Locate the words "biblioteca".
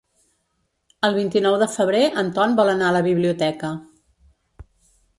3.13-3.75